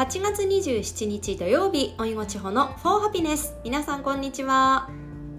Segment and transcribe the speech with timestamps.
[0.00, 4.88] 8月27日土曜日おいごちほの For Happiness 皆さんこんにちは。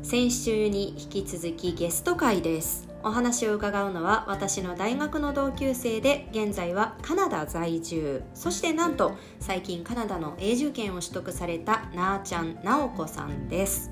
[0.03, 2.87] 先週に引き続きゲスト会です。
[3.01, 8.21] お話を伺うのは私の大学の同級生で現在はカナダ在住。
[8.35, 13.89] そしてなんと最近カナダの永住権を取得されたなあちゃんなおこさんです。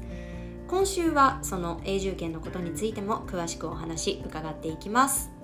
[0.68, 5.39] 今週はその永住権のことについても詳しくお話伺っていきます。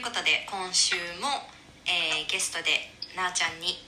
[0.00, 1.44] いうことで今週も、
[1.84, 3.84] えーゲストでなあちゃんに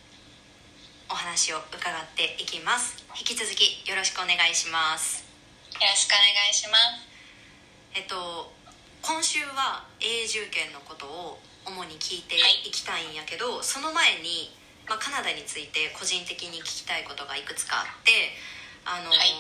[1.09, 3.01] お話を伺っていきます。
[3.17, 5.25] 引き続きよろしくお願いします。
[5.73, 7.97] よろしくお願いします。
[7.97, 8.53] えっと
[9.01, 12.69] 今週は永住権のことを主に聞いてい。
[12.69, 14.53] きたいんやけど、その前に、
[14.85, 18.37] まあ、カナダについて個人的に聞きたいことがいくつかあって
[18.85, 19.33] あの、はい。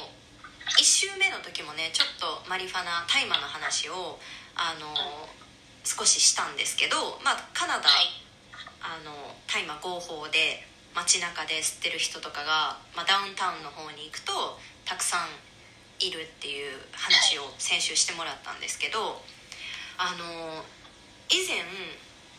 [0.81, 4.17] 1週目の時もねちょっとマリファナ大麻の話を
[4.57, 4.89] あの、
[5.85, 8.23] 少ししたんですけど、まあ、カナダ、はい。
[8.83, 9.15] あの
[9.47, 15.31] 大麻合法で街中で吸ってる人とかが、まあ、ダウンタウンの方に行くとたくさん
[16.03, 19.23] いるっていう話を先週してもらったんですけど
[19.97, 20.67] あの
[21.31, 21.63] 以前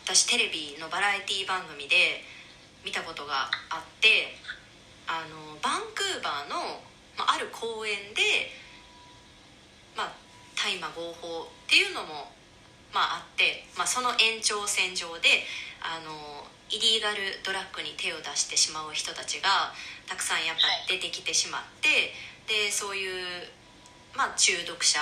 [0.04, 2.20] 私テレビのバラエティ番組で
[2.84, 4.36] 見たことがあって
[5.08, 6.84] あのバンクーバーの、
[7.16, 8.52] まあ、ある公園で、
[9.96, 10.12] まあ、
[10.52, 12.28] 大麻合法っていうのも
[12.94, 15.42] まあ、あって、まあ、その延長線上で
[15.82, 19.74] あのイリーガルドラッグに手を出してしまう人たちが
[20.06, 22.14] たくさんやっぱ出てきてしまって、
[22.46, 23.50] でそういう、
[24.16, 25.00] まあ、中毒者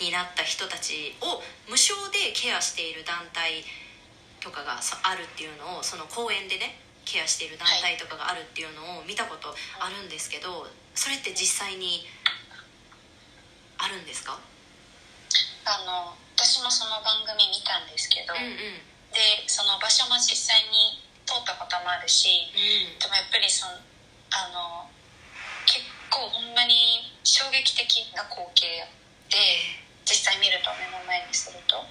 [0.00, 3.62] になった人たちを無償でケアしている団体
[4.40, 12.04] とかがあるっていうのをその公園でねケアしている団体とかがあるっていうのを見たことあるんですけどそれって実際に
[13.76, 14.40] あるんですか？
[15.64, 18.80] あの私もその番組見たんですけど、うんうん。
[19.12, 20.96] でその場所も実際に
[21.28, 22.96] 通ったこともあるし、うん。
[22.96, 23.76] でもやっぱりその
[24.32, 24.88] あの
[25.68, 28.88] 結構ほんまに衝撃的な光景
[29.28, 29.36] で
[30.08, 31.84] 実際見ると目の前にすると。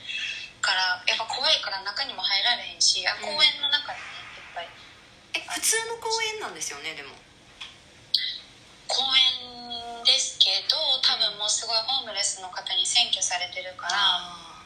[0.60, 4.68] からやっぱ怖いから中にも入られへんし、あ公園の中にねいっぱい
[5.40, 7.16] え普通の公園なんですよねでも。
[8.92, 9.59] 公園
[11.50, 13.98] すごいホームレスの方に占拠されてるから。
[13.98, 14.62] あ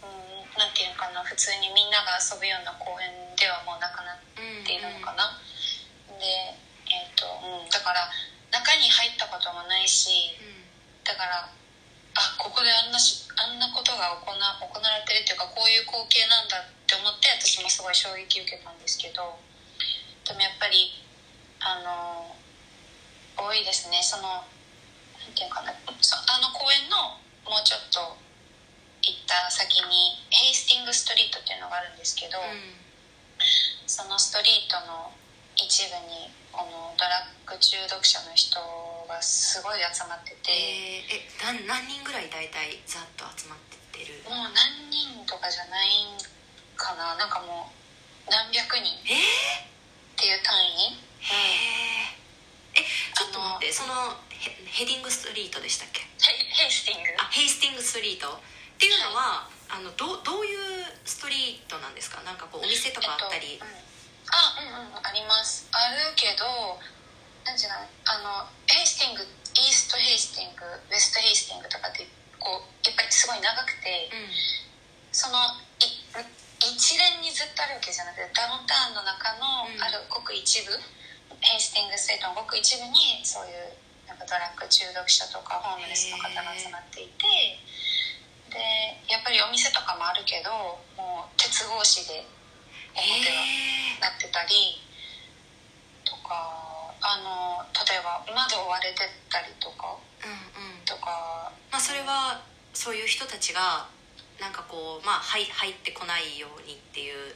[0.00, 5.34] うん、なんていうのかな普通にみんなが遊ぶような公園ではもうなくなっーうんているのかな、
[6.14, 6.54] で
[6.86, 8.06] えっ、と、うん、だから
[8.54, 10.62] 中に入ったこともないしうん。
[11.02, 19.38] だからあここであんなしあんなことが行な行われてるっていうかこういう光景なんだって思って私もすごい衝撃受けたんですけど
[20.26, 21.02] でもやっぱり
[21.62, 22.34] あの
[23.38, 24.02] 多いですね。
[24.02, 24.42] その
[25.34, 28.16] ていうのかなそあの公園のもうちょっと
[29.02, 32.36] 行った先にヘイスティングストリートっていうのがあるんですけど、
[33.86, 35.12] そのストリートの
[35.56, 38.60] 一部にこのドラッグ中毒者の人
[39.08, 43.58] がすごい集まってて、えーえ何何人ぐらい大体ざっと集まっ
[43.92, 44.20] てる？
[44.28, 46.20] もう何人とかじゃないん
[46.76, 47.16] かな。
[47.16, 49.16] なんかもう何百人っえ
[50.20, 51.00] ていう単位。
[51.32, 52.27] え
[52.74, 56.02] えちょっと待ってそのヘヘディングストリートでしたっけ？
[56.20, 58.40] ヘイスティングあヘイスティングストリートっ
[58.78, 62.22] ていうのは、あのどうどういうストリートなんですか？
[62.22, 63.74] なんかこうお店とかあったり、えっとうん。
[64.30, 65.66] あうんうんあります。
[65.72, 66.46] あるけど
[67.46, 67.82] なんていうの？
[68.06, 72.06] あのヘイスティングイーストヘイスティングウェストヘイスティングとかって
[72.38, 74.30] こうやっぱりすごい長くてうん。
[75.10, 75.40] その
[75.82, 76.04] い
[76.58, 79.82] 一連にずっとあるわけじゃなくてダウンタウンの中のうん。
[79.82, 80.70] あるごく一部、
[81.40, 83.74] ヘイスティングストリートのごく一部にそういう
[84.08, 87.26] なんかドラッグ中毒者とかホームレスの方が集まっていて
[88.50, 88.58] で
[89.06, 92.24] やっぱりお店とかもあるけどもう鉄格子で
[92.96, 94.82] 表がへなってたり
[96.04, 100.84] とかあの例えば窓を割れてたりとかえうんうん。
[100.84, 101.52] とか。
[101.70, 102.42] まあそれは
[102.74, 103.86] そういう人たちが
[104.40, 107.34] なんかこうまあ入入ってこないようにっていう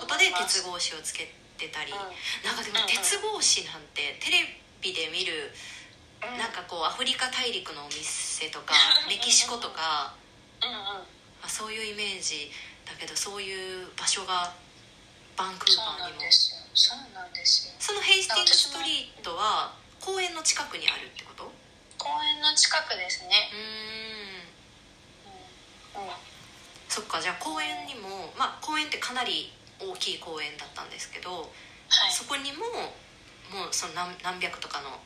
[0.00, 1.32] ことで鉄格子をつけ
[1.64, 1.98] てたり、うん。
[2.44, 5.48] なんかでも鉄格子なんてテレビで見る
[6.20, 6.36] うん。
[6.36, 8.74] なんかこうアフリカ大陸のお店とか
[9.08, 10.12] メキシコとか
[10.60, 11.08] うんうん。
[11.40, 12.52] あそういうイメージ
[12.84, 14.52] だけどそういう場所が
[15.36, 16.30] バンクーバーにも。
[16.76, 17.74] そうなんですよ。
[17.78, 21.44] そのヘイスティングストリートは公園の近くにあるってこと？
[21.44, 21.48] う
[21.98, 23.50] 公園の近くですね。
[25.94, 26.10] うん、うん、
[26.88, 29.52] そっかじゃあ公園にもまあ公園ってかなり
[29.90, 31.52] 大きい公園だったんですけど、
[31.88, 32.12] はい。
[32.12, 32.64] そこにも
[33.52, 35.00] もうその何何百とかの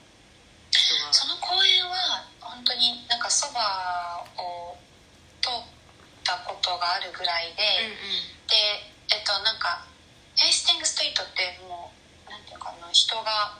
[0.71, 1.13] 人が。
[1.13, 4.77] その公園は本当になんかそばを
[5.41, 5.53] 通っ
[6.25, 8.47] たことがあるぐらいで、うんうん。
[8.47, 8.55] で
[9.11, 9.85] えっとなんか
[10.37, 11.91] ヘイスティングストリートっても
[12.29, 13.59] うなんていうのかな人が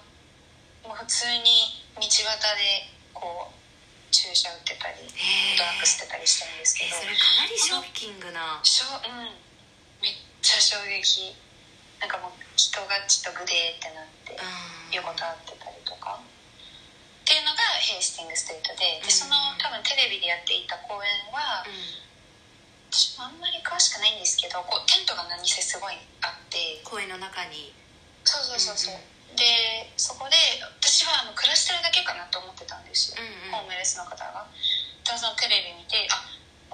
[0.85, 2.15] もう普通に道端
[2.57, 3.59] でこう
[4.11, 6.97] 注射打ってたりドラッグ捨てたりしてるんですけど。
[6.97, 8.61] えそれかなりショッキングな。
[8.63, 9.48] しょうん
[10.43, 11.35] ちゃ衝撃
[12.01, 14.43] なんかもう人がちょっとグデーってなってう
[14.91, 14.95] ん。
[14.95, 16.19] 横たわってたりとか。
[16.19, 21.75] っていうのがヘイスティングストリートででそのうん多分テレビでやっていた公演はうん。
[22.89, 26.81] 私もあんまり詳しくないんですけどこうテントが何せすごいあって。
[26.85, 27.75] 公園の中に。
[28.25, 29.45] そうそうそうそう、うんで
[29.97, 30.35] そこで
[30.81, 33.61] 私はあの暮らしてるだけかなと思ってたんですよ、うんうん。
[33.61, 34.49] ホームレスの方が。
[35.05, 36.25] でもそのテレビ見てあ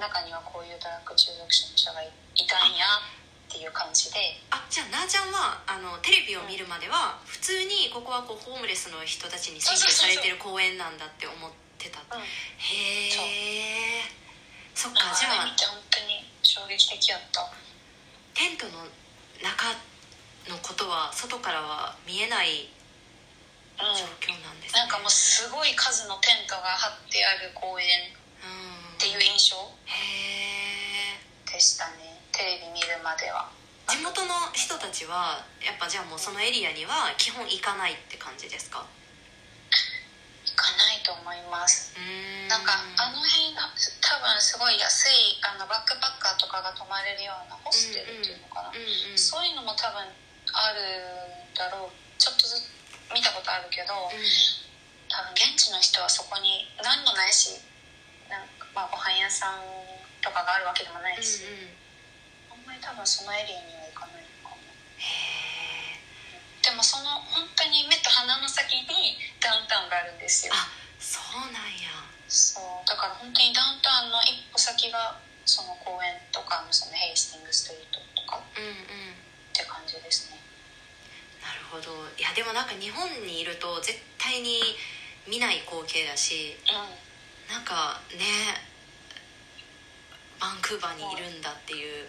[0.01, 2.87] 中にはこういうドラッグ中毒者の人がいいたんや。
[2.87, 3.24] っ
[3.55, 4.19] ていう感じで。
[4.51, 12.23] あじゃあなーちゃんはあのテレビを見るまでは普通にここはこうホームレスの人たちに支援されてる公園なんだって思ってたうん。
[12.23, 14.03] へえ
[14.75, 15.47] そっあかじゃあ。
[15.47, 17.47] 本当に衝撃的やった。
[18.35, 18.83] テントの
[19.39, 19.71] 中
[20.51, 22.67] のことは外からは見えない
[23.79, 24.81] うん状況なんですね。
[24.83, 27.87] なんかもうすごい数のテントが張ってある公園
[28.43, 29.57] うんっていう印象
[31.47, 33.49] でしたねテレビ見るまでは。
[33.87, 38.81] 地元の人たちはやっぱじゃあもうそのエリアには基本行かないって感じですか？
[38.81, 41.93] 行かないと思います。
[42.49, 49.19] なんかあの辺が多分すごい安いあのバックパッカーとかが泊まれるようなホステルっていうのかな、うんうん。
[49.21, 50.81] そういうのも多分ある
[51.53, 51.95] んだろう。
[52.17, 52.73] ちょっとずつ
[53.13, 54.25] 見たことあるけど、うん。
[55.13, 57.61] 多分現地の人はそこに何もないし
[58.33, 59.61] なんか、まあ、ご飯屋さん
[60.25, 61.84] とかがあるわけでもないし、うんうん
[62.85, 64.61] 多分そのエリアには行かないのかも。
[65.01, 65.99] へえ
[66.63, 70.53] でもその本当に目と鼻の先にダウンタウンがあるんですよ。
[70.55, 70.69] あ
[71.01, 71.89] そうなんや。
[72.29, 72.89] そう。
[72.89, 79.17] だから本当にダウンタウンの一歩先がその公園とかのそのヘイスティングストリートとかっうんうん。
[79.53, 80.37] て感じですね。
[81.43, 82.09] なるほど。
[82.17, 84.61] いやでもなんか日本にいると絶対に
[85.29, 87.53] 見ない光景だしうん。
[87.53, 88.25] なんかね
[90.41, 92.09] バンクーバーにいるんだっていう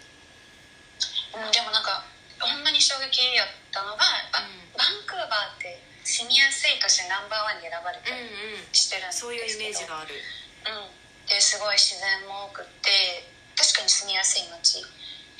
[1.34, 2.04] うん、でもなんか
[2.40, 4.76] ほんまに衝撃やったのが、あうん。
[4.76, 8.74] バンクーバーって住みやすい都市ナンバーワンに選ばれたうんりうん。
[8.76, 10.14] してるんですけど、そういうイメージがある。
[10.14, 11.26] うん。
[11.26, 13.26] ですごい自然も多くって
[13.56, 14.78] 確かに住みやすい街。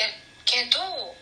[0.00, 0.08] や
[0.44, 1.14] けど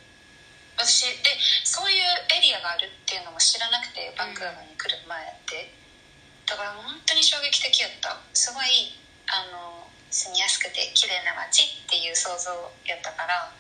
[0.77, 2.03] 私でそういう
[2.33, 5.71] エリアがあるっていうのも知らなくてバンクーバーに来る前って。
[6.47, 8.17] だから本当に衝撃的やった。
[8.33, 8.95] すごい
[9.29, 12.51] あの住みやすくて綺麗な街っていう想像
[12.87, 13.53] やったから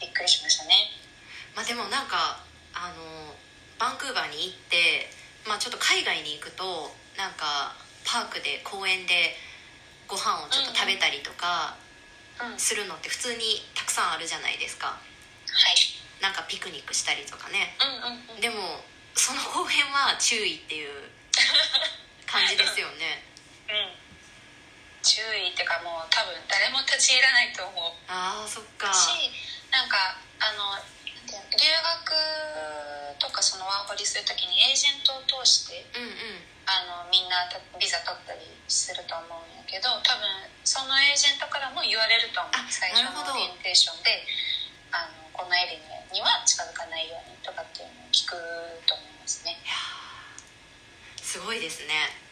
[0.00, 0.90] びっくりしましたね。
[1.54, 2.40] まあでもなんか
[2.74, 3.34] あの
[3.78, 5.08] バンクーバーに行って
[5.48, 9.36] まあちょっと海外に行くとなんかパークで公園で
[10.06, 11.76] ご飯をちょっと食べたりとか
[12.40, 15.00] うんはいするのって普通にたくさんあるじゃないですか。
[16.20, 17.76] なんかピクニックしたりとかね。
[17.80, 18.40] うんうんうん。
[18.40, 18.84] でも
[19.14, 21.08] その公園は注意っていう
[22.28, 23.24] 感じですよね。
[23.68, 24.06] うん。
[25.02, 27.92] 注意っていうかもう多分誰も立ち入らないと思う。
[28.08, 28.92] ああそっか。
[28.92, 29.30] し
[29.70, 30.78] なんかあの
[31.26, 36.56] 留学とかそのワーホリするときにエージェントを通してうんうん。
[36.66, 37.46] あのみんな
[37.78, 40.26] ビザ取ったりすると思うんやけど多分
[40.66, 42.58] そのエージェントからも言われると思う。
[42.58, 44.26] あ最初のオリエンテーションで
[44.90, 48.34] あのこのエリアには近づかないようにとかっていうのを聞く
[48.82, 49.54] と思いますね。
[49.54, 52.26] いやーすごいですね。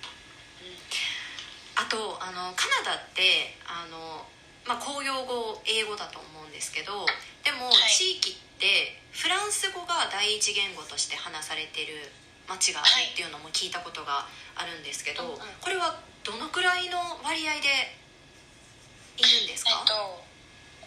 [1.78, 4.26] あとあのカナダってあの、
[4.66, 7.04] まあ、公用語英語だと思うんですけど
[7.44, 7.90] でもはい。
[7.92, 12.10] 地域ってフランス語が第一言語として話されてる
[12.48, 15.38] 町があるっていうのも聞いたことがあるんですけど、うんうん。
[15.60, 17.96] これはどのくらいの割合で
[19.16, 20.24] いるんですか、えっと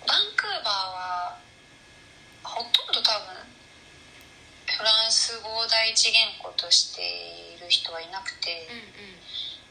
[0.08, 1.38] バンクーバーは
[2.44, 3.36] ほとんど多分
[4.68, 7.02] フランス語を第一言語として
[7.58, 9.20] いる人はいなくて、うんうん。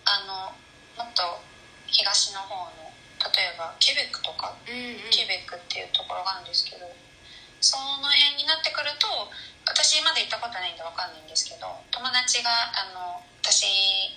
[0.05, 0.53] あ
[0.99, 1.41] のもっと
[1.87, 2.86] 東の方の
[3.33, 5.11] 例えばケベックとかうんうん。
[5.11, 6.87] ケベックっていうところがあるんですけど
[7.61, 9.09] その辺になってくると
[9.67, 13.67] 私まだ行ったことないんで分かんないんですけど友達があの私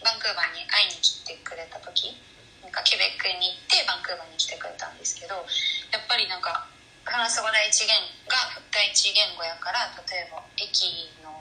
[0.03, 2.13] バンクーバーに会いに来てくれた時
[2.61, 5.45] なんかケベックに行ってバンクーバーに来てくれたんですけど
[5.89, 6.67] やっぱりなんか
[7.05, 7.89] フランス語第一言
[8.29, 11.33] が第一言語やから例えば駅の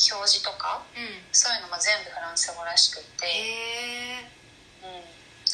[0.00, 1.24] 表示とかうん。
[1.32, 3.26] そういうのも全部フランス語らしくって。
[4.82, 5.04] うん、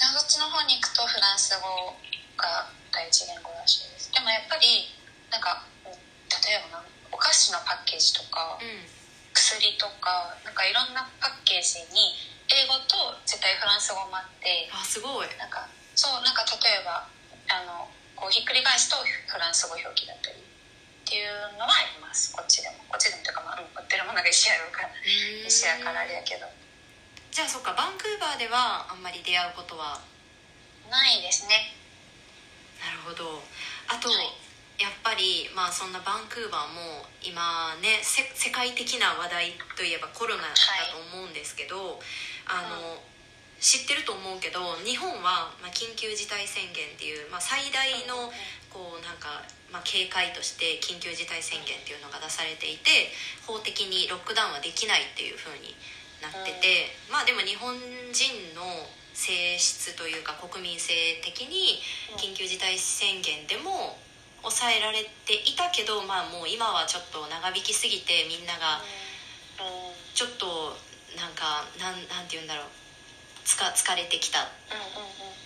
[0.00, 1.92] そっちの方に行くとフランス語
[2.40, 4.88] が第一言語らしいですでもやっぱり
[5.30, 9.00] なんか例えばなお菓子のパッケージとかうん。
[9.30, 12.18] 草薬とかなんかいろんなパッケージに
[12.50, 15.30] 英語と絶対フランス語もあってあすごい。
[15.38, 17.06] なんかそうなんか例えば
[17.46, 17.86] あの
[18.18, 20.42] こうひっくり返すとフランス語表記だったりっ
[21.06, 22.34] ていうのはあります。
[22.34, 22.82] こっちでも。
[22.90, 24.90] こっちでもというか、まあ、うん売ってるものが一緒やろうから
[25.46, 26.46] 一緒やからあれやけど
[27.30, 30.02] じゃあそっかバンクーバーではあんまり出会うことは
[30.90, 31.70] ないですね。
[32.82, 33.38] なるほど。
[33.86, 34.50] あと、はい。
[34.80, 40.48] やっぱりまあそんなバンクーバーも今ねせ世界的な話題といえばコロナだ
[40.88, 42.00] と思うんですけど、
[42.48, 42.96] あの、
[43.60, 48.32] 知ってると思うけど日本は、まあ、緊急事態宣言っていう、まあ、最大の
[48.72, 53.12] こうなんか、まあ、警戒として緊急事態宣言っていうのが出されていて
[53.44, 55.76] 法的にロックダウンはできないっていう風に
[56.22, 58.62] なってて、まあでも日本人の
[59.12, 61.80] 性質というか国民性的に
[62.16, 63.98] 緊急事態宣言でも
[64.40, 68.80] 抑えられていたけど、まあ、もう今はちょっと長引きすぎてみんなが
[69.60, 69.90] うん。
[69.90, 69.94] うん。
[70.14, 70.76] ちょっと
[71.16, 72.66] なんかなんなんて言うんだろう。
[73.44, 75.36] つか疲れてきたっうんうん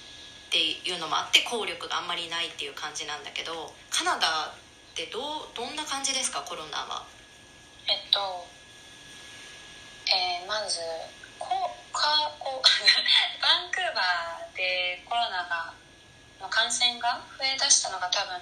[0.51, 7.03] ていうのもあって効力があんまりないっていう感じなんだけどカナダってどうどんな感じですかコロナは？
[7.91, 8.47] えっと
[10.11, 10.81] えーまず
[11.39, 11.49] こ
[11.93, 15.73] かこバンクーバーでコロナが
[16.41, 18.37] の感染が増えだしたのが多分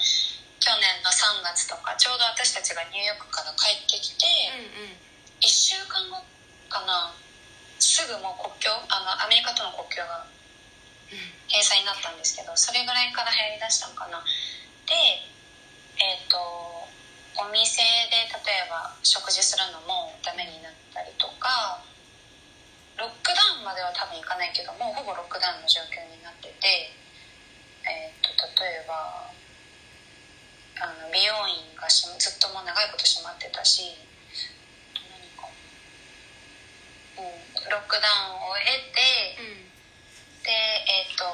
[0.59, 4.95] 去年の3月とかちょうど私たちがニューヨークから帰ってきて、うんうん。
[5.43, 6.23] 1週間後
[6.71, 7.15] かな
[7.83, 10.27] すぐもう国境あのアメリカとの国境が
[11.51, 14.23] 閉鎖になったんですけどそれぐらいから流行りだしたのかな。
[14.87, 14.95] で
[15.99, 16.39] えっ、と
[17.39, 17.81] お店
[18.13, 21.81] で例えば食事するのもダメになったりとか
[22.99, 26.93] ロックダウンまでは多分いかないけどもうほぼロックダウンの状況になってて
[27.89, 28.31] えっ、と
[28.63, 29.33] 例えば
[30.79, 33.97] あの美容院がしずっともう長いこと閉まってたし
[34.95, 35.49] 何か、
[37.17, 39.73] うん、ロックダウンを得てうん。
[40.43, 41.25] でえっ、と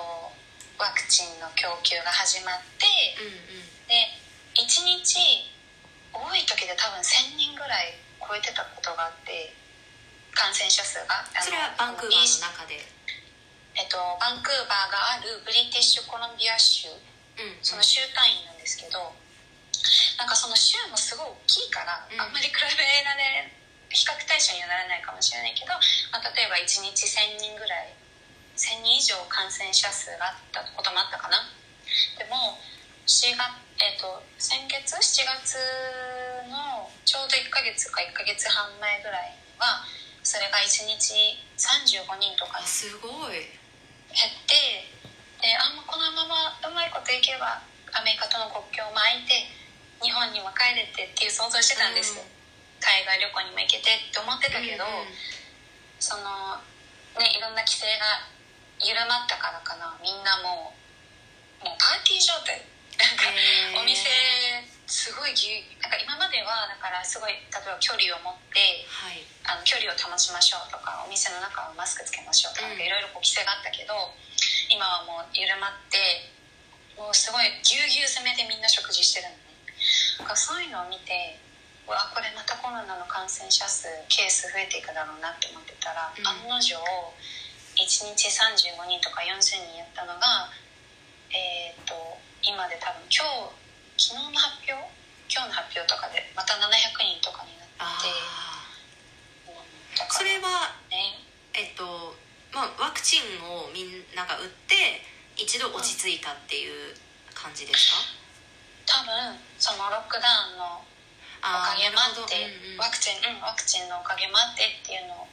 [0.79, 2.87] ワクチンの供給が始まって
[3.19, 3.89] うんうん。
[3.89, 4.15] で
[4.57, 5.58] 1日
[6.13, 9.55] 多い時で多分1000人ぐらい超えてたことがあって
[10.33, 11.25] 感染者数が。
[11.41, 12.81] それはバンクーバーの中で。
[13.79, 16.99] えっと、バンクーバーがあるブリティッシュコロンビア州う
[17.43, 17.63] んうん。
[17.63, 19.15] その州単位なんですけど
[20.19, 22.19] なんかその州もすごい大きいから、うん。
[22.19, 22.67] あんまり比べ
[23.07, 23.55] られ
[23.89, 25.73] 比較対象にはならないかもしれないけど、
[26.11, 27.95] まあ、例えば1日1000人ぐらい
[28.59, 31.47] 1000人以上感染者数があったこともあったかな。
[32.19, 32.59] でも
[33.07, 33.41] 4月、
[33.79, 35.55] えっと先月7月
[36.51, 39.87] のちょうど1ヶ月か1ヶ月半前ぐらいは
[40.23, 43.47] それが1日35人とかあすごい。
[44.09, 44.89] 減って
[45.39, 47.63] であもうこのままうまいこといけば
[47.95, 49.47] アメリカとの国境も開いて
[50.03, 52.27] 日本にも帰れてっていう想像してたんです、うん。
[52.83, 55.15] 海外旅行にも行けてって思ってたけど、うんうん。
[56.03, 56.59] その
[57.21, 58.27] ねいろんな規制が
[58.83, 59.95] 緩まったからかな。
[60.03, 60.75] みんなも
[61.63, 62.63] うもうパーティー状態
[62.99, 63.31] なんか
[63.79, 64.11] お店
[64.89, 69.23] すごいぎゅなんか今まではだからすごい例えば距離を持ってはい。
[69.49, 73.97] あの距離を保ちましょうとかお店の中はマスクつけましょうとかいろいろこう規制があったけど
[74.69, 76.29] 今はもう緩まって
[77.01, 79.49] もうすごいぎゅうぎゅう詰めでみんな食事してるのね。
[80.19, 81.39] だからそういうのを見て
[81.87, 86.27] うわこれまたコロナの感染者数ケース増えていくだろうなって思ってたら、うん。
[86.27, 90.51] 案の定1日35人とか40人やったのが
[91.31, 91.95] えっ、と
[92.43, 93.25] 今で多分今
[93.99, 94.73] 日昨日の発表？
[95.29, 96.71] 今日の発表とかでまた700
[97.03, 97.69] 人とかになっ
[98.01, 98.09] て
[100.09, 101.19] それはね。
[101.53, 102.15] えっと
[102.55, 105.03] まあワクチンをみんなが打って
[105.37, 106.95] 一度落ち着いたっていう
[107.35, 107.99] 感じですか？
[108.87, 110.87] 多分そのロックダウンのお
[111.43, 112.79] あかげもあって、うんうん。
[112.79, 115.27] ワクチンうんワクチンのおかげもあってっていうの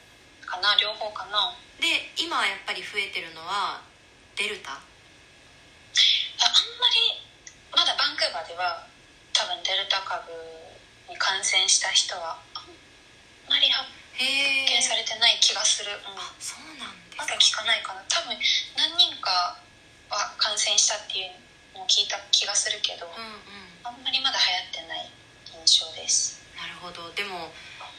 [0.46, 1.54] かな両方かな。
[1.54, 3.82] あで今やっぱり増えてるのは
[4.36, 4.82] デルタ。
[6.42, 7.24] あんまり
[7.72, 8.88] まだバンクーバーでは
[9.34, 10.32] 多分デルタ株
[11.10, 12.70] に感染した人はあん
[13.50, 13.96] まり発。
[14.16, 17.36] 見されてない気がする、うん、あそうなんですかまだ。
[17.36, 18.32] 聞かないかな多分
[18.80, 19.60] 何人か
[20.08, 21.36] は感染したっていう
[21.76, 23.76] のを聞いた気がするけど、うんうん。
[23.84, 25.12] あんまりまだ流行ってない
[25.52, 27.52] 印象ですなるほどでも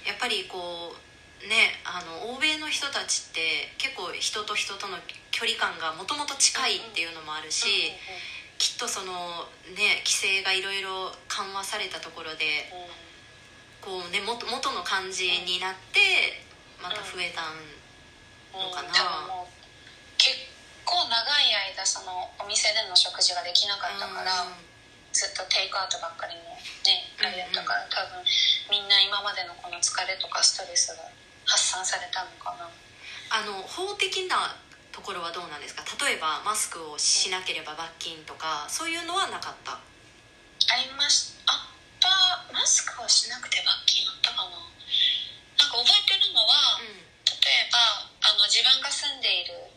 [0.07, 4.97] やっぱりこうねあの欧米の人たちって結構人と人との
[5.37, 7.93] 距離感がもともと近いっていうのもあるし、
[8.57, 9.45] きっとその
[9.77, 12.73] ね規制がいろいろ緩和されたところで
[13.85, 16.41] こうね元元の感じになって
[16.81, 17.53] また増えた
[18.57, 19.45] のかな。
[20.17, 20.33] 結
[20.89, 24.65] 構長い間そのお店での食事ができなかったから、うん。
[25.13, 26.57] ずっとテイクアウトばっかりも
[26.89, 28.25] ねあれだったから多分
[28.73, 28.89] みん。
[28.89, 31.05] な今までのこの疲れとかストレスが
[31.45, 32.65] 発散されたのかな
[33.29, 34.57] あの法的な
[34.97, 35.85] ところはどうなんですか？
[36.01, 39.77] 例えばマスクをしなければ罰金とかそういうのはなかった？
[39.77, 39.79] あ
[40.81, 42.09] りましあった
[42.49, 47.05] マスクをしなくて罰金あったかななんか覚えてるのは、うん。
[47.29, 49.69] 例えばあの自分が住んでいる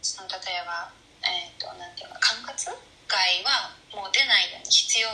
[0.00, 0.88] その例えば、
[1.26, 5.08] えー、となんていうの管轄外はもう出ないように必要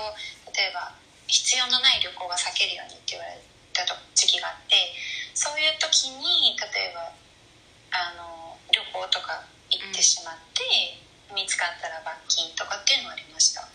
[0.53, 0.93] 例えば
[1.27, 3.41] 必要のない旅行は避けるようにって言われ
[3.73, 3.83] た
[4.15, 4.95] 時期があって
[5.35, 7.11] そういう時に例えば
[7.97, 8.42] あの旅
[9.03, 10.63] 行とか行ってしまって、
[11.35, 13.67] 見つかったら罰金とかっていうのはありました。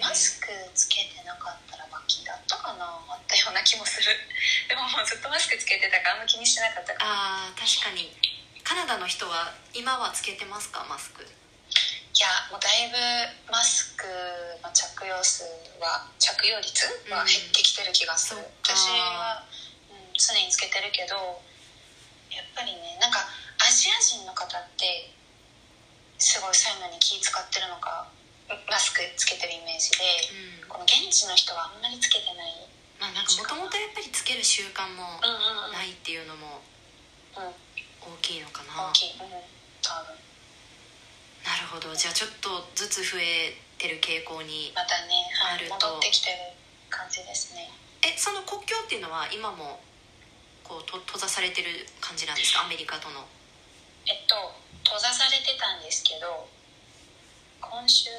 [0.00, 4.12] マスクつけてなかったら罰金だったかなあったような気もする。
[4.68, 7.08] でももうずっとマスクつけてたからあんま気にしてなかったから。
[7.08, 8.12] あー確かに。
[8.64, 11.24] カナダの人は今はつけてますかマスク？
[11.24, 14.04] いやもうだいぶマスク
[14.62, 15.44] の着用数
[15.80, 19.42] は着用率は減ってきてる気がする、うん私は、
[19.90, 21.42] うん、常につけてるけど
[22.30, 23.26] やっぱりねなんか
[23.70, 25.14] アジア人の方って
[26.18, 28.10] すごいそういうのに気使ってるのか
[28.50, 30.02] マスクつけてるイメージで
[30.66, 30.66] うん。
[30.66, 32.50] この現地の人はあんまりつけてない。
[32.98, 35.78] まあなんかもともとやっぱりつける習慣もうんうんうん。
[35.78, 36.58] ないっていうのも
[37.38, 37.54] うん。
[38.10, 38.90] 大きいのかな。
[38.90, 39.22] 大きい。
[39.22, 39.30] うん
[39.86, 40.18] 多分。
[41.46, 41.94] なるほど。
[41.94, 45.94] じゃあちょっとずつ増えてる傾向にまたね、はい、あると。
[45.94, 46.58] 戻ってきてる
[46.90, 47.70] 感じですね。
[48.02, 49.78] えその国境っていうのは今も
[50.66, 52.66] こうと閉ざされてる感じなんですか？
[52.66, 53.22] アメリカとの
[54.06, 54.34] えっと
[54.84, 56.48] 閉ざされてたんですけど
[57.60, 58.10] 今週？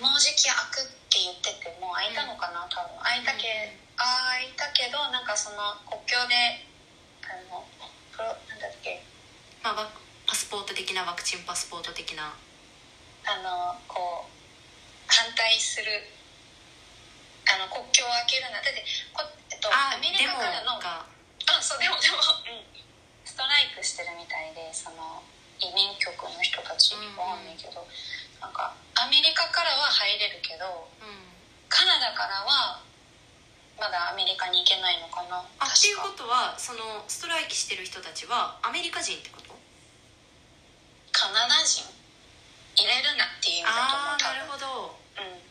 [0.00, 2.94] もうじき開くって言っててもう開いたのかな多分。
[3.02, 6.62] 開いたけ、あ開いたけどなんかその国境で
[7.26, 7.66] あの
[8.14, 9.02] プロなんだっけ？
[9.62, 9.90] まあワ
[10.26, 12.32] パスポート的なワクチンパスポート的な。
[13.26, 14.30] あのこう
[15.10, 15.90] 反対する
[17.48, 18.60] あの国境を開けるな。
[18.62, 22.67] だってこ、えっと、あアメリカからのがあそうでもでも、うん、ス
[23.38, 25.22] トライクしてるみたいでその
[25.62, 27.16] 移民局の人たちうんうん。
[27.16, 27.86] わかんないけど、
[28.42, 31.30] なんかアメリカからは入れるけどうん。
[31.70, 32.82] カナダからは
[33.78, 35.38] まだアメリカに行けないのかな。
[35.62, 39.54] あっていうことはそのストライキしてる人たちはアメリカ人ってこと？
[41.14, 41.86] カナダ人
[42.74, 44.98] 入れるなっていう意味だああなると思う多分。
[45.14, 45.22] ほど。
[45.22, 45.46] うん。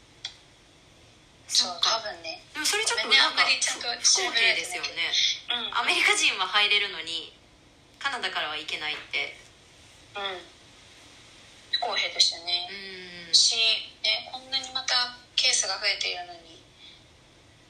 [1.47, 2.43] そう多分ね。
[2.51, 5.07] でもそれちょっとなんか不公平ですよね。
[5.47, 5.79] うん。
[5.79, 7.31] アメリカ人は入れるのに
[7.99, 9.38] カナダからは行けないって。
[10.15, 10.41] うん。
[11.71, 12.67] 不公平でしたね。
[13.27, 13.33] う、ん。
[13.33, 13.55] し、
[14.03, 16.63] ね、こんなにまたケースが増えているのに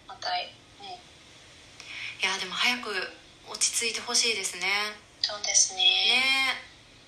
[0.07, 0.53] またね。
[2.17, 2.89] いやでも早く
[3.45, 4.65] 落ち着いてほしいですね。
[5.21, 5.83] そうですね。
[5.83, 6.65] ね。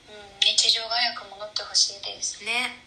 [0.08, 2.43] うん、日常が早く戻ってほしいです。
[2.45, 2.86] ね。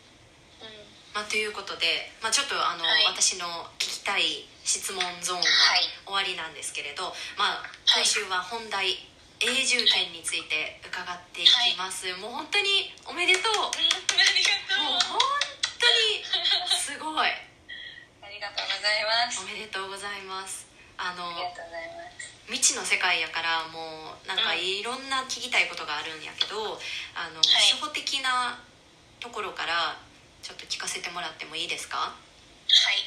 [0.62, 0.68] うん。
[1.14, 3.05] まあ、ということで、まあ、ちょっとあの、はい。
[3.11, 3.47] 私の
[3.79, 5.83] 聞きたい質問ゾーンははい。
[6.07, 8.99] 終わりなんですけれど、まあ、今週は本題、
[9.42, 13.52] 永住権について伺っていきます、もう本当におめでとう。
[13.59, 15.18] もうありがと本
[15.83, 16.22] 当に
[16.70, 17.26] すごい。
[17.26, 19.42] ありがとうございます。
[19.42, 20.70] おめでとうございます。
[20.94, 22.31] あのありがとうございます。
[22.46, 24.62] 未知の世界やからもうなんかうん。
[24.62, 26.78] いろんな聞きたいことがあるんやけど
[27.18, 27.42] あの、い。
[27.74, 28.62] 初歩的な
[29.18, 29.98] ところから
[30.42, 31.98] ちょっと聞かせてもらってもいいですか？
[31.98, 32.14] は
[32.94, 33.02] い。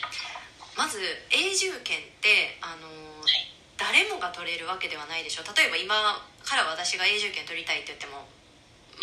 [0.76, 1.00] まず
[1.32, 2.92] 永住権ってあの、
[3.24, 5.44] はい誰もが取れるわけではないでしょ。
[5.56, 5.96] 例えば今
[6.44, 8.24] から私が永住権取りたいって言っても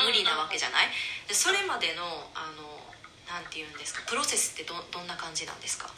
[0.00, 0.88] 無理なわけじゃない？
[1.28, 2.02] でそれまでの
[2.34, 2.64] あの
[3.28, 4.02] なんて言うんですか？
[4.08, 5.92] プロセスってどどんな感じなんですか？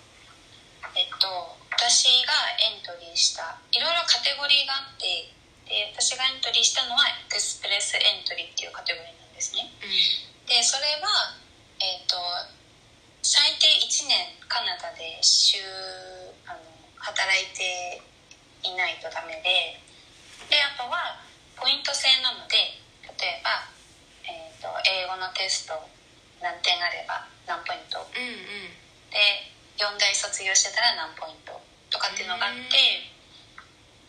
[0.94, 1.26] えっと
[1.70, 5.30] 私がエントリーしたいろいろカテゴリーがあって
[5.70, 9.70] で私がエントリーしたのはエクスプレスエントリーっていうカテゴリーなんですね。
[9.78, 11.34] うでそれは
[11.78, 12.18] えっと
[13.22, 15.58] 最低1年カナダで週
[16.46, 16.58] あの
[16.98, 18.02] 働いて
[18.64, 19.78] いないとダメで
[20.48, 21.20] であとは
[21.56, 23.68] ポイント制なので例えば、
[24.26, 25.76] えー、と英語のテスト
[26.40, 28.00] 何点あれば何ポイント。
[28.00, 28.72] ん、うんうん。
[29.12, 31.56] で4大卒業してたら何ポイント。
[31.94, 33.06] とかっていうのがあって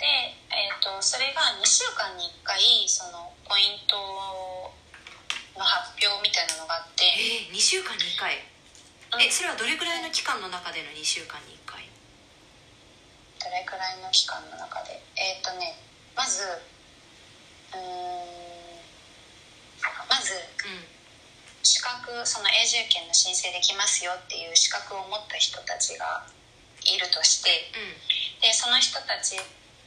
[0.01, 0.03] で、
[0.49, 2.57] えー、とそれが2週間に1回
[2.89, 3.95] そのポイント
[5.53, 8.41] の発表みたいなのがあって、えー、2週間に1回？
[9.13, 9.21] うん。
[9.21, 11.64] えそれはどれくらいの期間の中での2週間に？1回
[13.45, 14.97] どれくらいの期間の中で。
[15.13, 15.77] えっ、とね
[16.17, 18.25] まずうーん
[20.09, 20.89] まずうん。
[21.61, 26.25] 資格その永住権の申請できますよっていう資格を持った人たちが
[26.85, 28.41] いるとしてうん。
[28.41, 29.37] でその人たち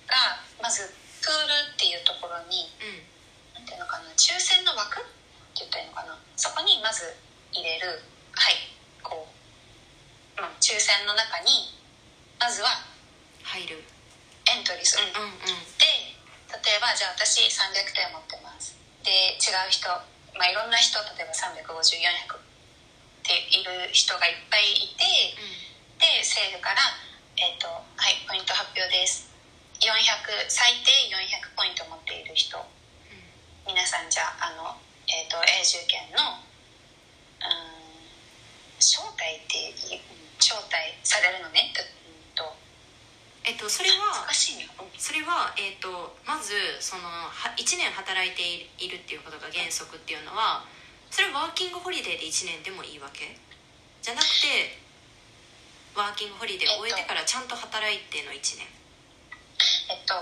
[0.06, 5.04] がまずプールっていうところにうんていうのかな抽選の枠っ
[5.58, 6.14] て言ったらいいのかな。
[6.38, 7.10] そこにまず
[7.50, 8.06] 入れる。
[8.30, 8.70] はい。
[9.02, 9.26] こ
[10.38, 11.74] う、うん、抽選の中に
[12.38, 12.97] まずは
[13.48, 13.80] 入る。
[14.48, 15.24] エントリーする、うん。
[15.24, 15.64] うんうん。
[15.80, 15.88] で
[16.48, 18.76] 例えばじゃあ私300点持ってます。
[19.04, 19.88] で違う人、
[20.36, 22.40] まあ、いろんな人例えば350400っ
[23.24, 25.04] ている人がいっぱいいて
[25.96, 26.80] で政府から、
[27.36, 29.28] えっとはいポイント発表です。
[29.80, 32.56] 400最低400ポイント持っている人。
[33.64, 34.76] 皆さんじゃああの、
[35.08, 36.40] えっと永住権の
[37.40, 37.78] うん
[38.80, 39.72] 招待って
[40.40, 41.72] 招待されるのね。
[41.72, 41.97] うんと
[43.48, 45.88] えっとそれはそれは、えー、と
[46.28, 46.52] まず
[46.84, 48.44] そのは1年働いて
[48.76, 50.68] いるっていうことが原則っていうのは
[51.08, 53.32] それはワーキングホリデーで1年でもいいわけ？
[54.04, 54.76] じゃなくて
[55.96, 58.68] ワーキングホリデーを終えてからちゃんと働いての1年。
[59.88, 60.12] えっと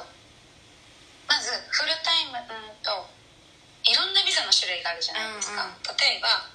[1.27, 3.11] まずフルタイムうんと
[3.83, 5.83] いろんなビザの種類があるじゃないですか、うんうん。
[5.99, 6.47] 例えば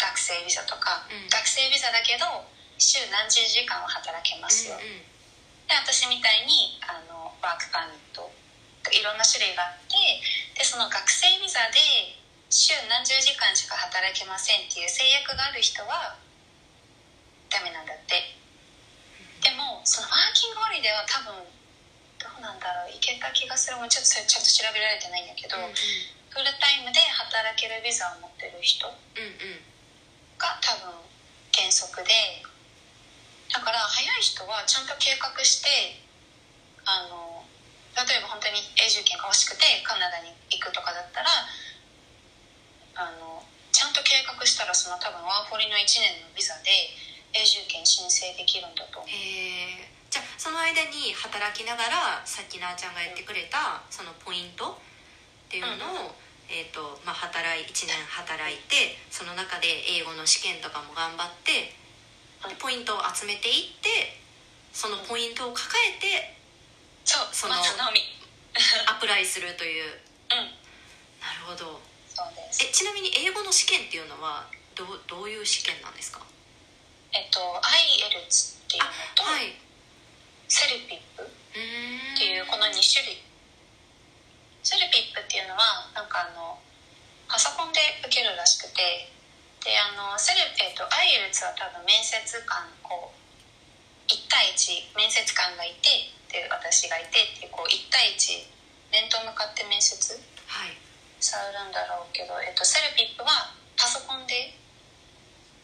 [0.00, 1.28] 学生ビザとか、うん。
[1.28, 2.48] 学生ビザだけど
[2.80, 5.11] 週何十時間は働けますよ、うんうん
[5.68, 8.30] で私みたいにあのワークパーミット
[8.90, 9.96] いろんな種類があって
[10.58, 12.18] でその学生ビザで
[12.50, 16.18] 週何十時間しか働けませんっていう制約がある人は
[17.48, 18.36] ダメなんだって。
[19.42, 21.34] でもそのワーキングホリデーは多分
[22.22, 23.76] どうなんだろういけた気がする。
[23.76, 25.74] もうちょっとそれちゃんと調べられてないんだけど、うん
[26.32, 29.60] フルタイムで働けるビザを持ってる人うんうん
[30.40, 30.88] が多分
[31.52, 32.40] 原則で
[33.52, 36.00] だから早い人はちゃんと計画して
[36.88, 37.44] あの
[37.92, 41.28] 例えば本当に永住権が欲しくてカナダに行くとかだったら
[42.96, 46.96] あのちゃんと計画したらその多分ワーホリの1年のビザで
[47.36, 49.08] 永住権申請できるんだと思う。
[49.08, 56.12] へえじゃあその間に働きながらさっきなあちゃんが言ってくれたそのポイントっていうのを、
[56.52, 61.81] えーとまあ、働い1年働いてその中で英語の試験とかも頑張ってで
[62.58, 64.18] ポイントを集めていって
[64.72, 66.36] そのポイントを抱えて
[67.04, 68.00] そうその松のみ。
[68.86, 69.84] アプライするという。
[70.30, 70.36] うん。
[71.20, 71.80] なるほど。
[72.08, 72.64] そうです。
[72.64, 76.20] えちなみに英語の試験っていうのはどうどういう試験なんですか？
[77.12, 79.56] えっと IELTS っていうのと、はい。
[80.48, 83.22] CELPIPっていうこの2種類。
[84.62, 86.60] CELPIP っていうのはなんかあの
[87.26, 89.10] パソコンで受けるらしくて
[89.62, 93.22] であのセル、えっと IELTS は多分面接官こう
[94.10, 98.52] 1対1面接官がいてで私がいてってこう1対1
[98.90, 100.18] 面と向かって面接？
[100.46, 100.76] はい。
[101.22, 104.58] されるんだろうけど、えっと、セルピップはパソコンで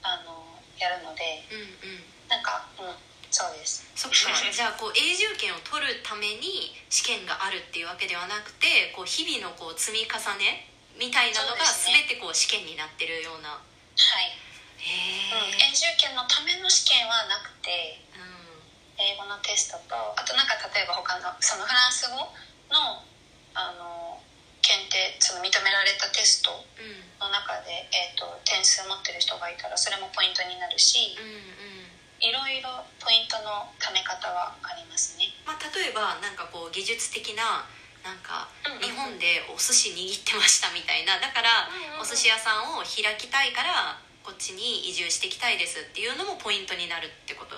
[0.06, 0.46] あの
[0.78, 2.06] やるのでうんうん。
[2.30, 2.94] なんかうん
[3.30, 3.84] そうです。
[3.92, 4.32] そっか。
[4.48, 13.60] じゃあこう永住権を取るために試験があるっていうわけではなくてこう日々のこう積み重ねみたいなのが全てこう試験になってるような
[13.98, 14.30] はい、
[14.78, 19.14] へうん、永住権のための試験はなくてえうん。
[19.14, 22.16] 英語のテストとあとなんか例えば他のそのフランス語
[22.70, 23.02] の
[23.54, 24.22] あの
[24.62, 27.08] 検定その認められたテストうん。
[27.18, 31.98] の中で、えー、と点数持ってる人がいたらそれもポイントになるしうんうん。
[32.22, 35.30] いろいろポイントの貯め方はありますね。
[35.46, 37.66] まあ、例えばなんかこう技術的な
[38.02, 38.57] なんかう
[39.08, 41.18] んでお寿司握ってましたみたいな。
[41.18, 41.68] だから
[42.00, 47.56] お寿司屋さんを開きたいからこっちに移住していきたいですっていうのもポイントになるってこと？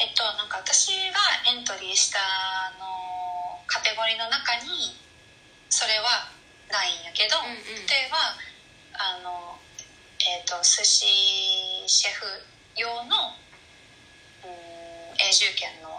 [0.00, 1.16] えっとなんか私が
[1.48, 2.84] エントリーしたあの
[3.66, 4.92] カテゴリーの中に
[5.70, 6.28] それは
[6.70, 7.86] ないんやけど、うんうん。
[7.86, 8.18] 例えば
[8.98, 9.56] あの
[10.20, 11.06] えっ、と寿司
[11.86, 12.24] シェフ
[12.76, 13.38] 用の
[14.42, 14.50] うん
[15.14, 15.93] 永住権の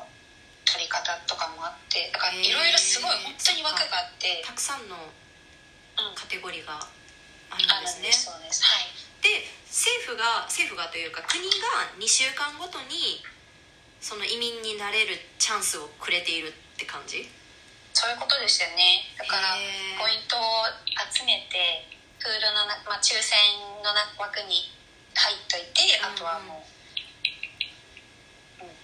[0.66, 6.16] 取り方とかもあってだからいろいろすごい本当に枠があってたくさんのうん。
[6.16, 8.12] カテゴリーがあるんんですね。
[8.12, 8.64] でうです。
[8.64, 8.92] はい。
[9.24, 13.24] で政府が政府がというか国が2週間ごとに
[14.02, 17.26] その移民になれるチャンスをくれているって感じ？
[17.96, 19.08] そういうことですよね。
[19.16, 19.56] だから
[19.96, 20.68] ポイントを
[21.08, 21.88] 集めて
[22.20, 23.40] プールのな、まあ、抽選
[23.80, 24.68] のな枠に
[25.16, 26.75] 入っといてあとはもう、うん、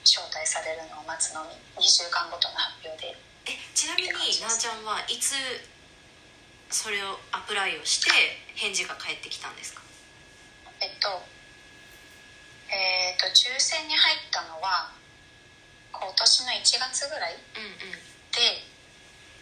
[0.04, 3.16] 招待されるのを待つのみ2週間ごとの発表で。
[3.46, 5.34] えちなみになあちゃんはいつ
[6.70, 8.10] それをアプライをして
[8.56, 9.82] 返事が返ってきたんですか？
[10.80, 11.26] えっと
[12.70, 14.92] えっと抽選に入ったのは
[15.92, 17.92] 今年の1月ぐらいうんうん。
[18.32, 18.64] で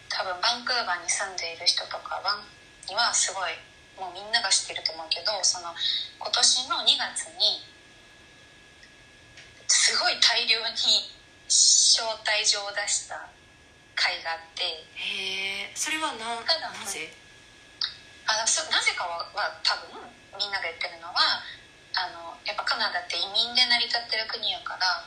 [0.08, 2.42] 多分バンクーバーに住んでいる人とかは
[2.88, 3.52] にはすごい
[3.96, 5.70] もうみんなが知ってると思うけどその
[6.18, 7.62] 今年の2月に
[9.70, 11.14] すごい大量に
[11.46, 13.30] 招待状を出した
[13.94, 14.66] 会があって。
[14.98, 15.72] へえ。
[15.78, 16.42] それはなな
[16.86, 17.14] ぜ？
[18.26, 19.94] あそなぜかはは多分
[20.38, 21.42] みんなが言ってるのは
[21.94, 25.06] あのやっぱカナダって移民で成り立ってる国やから。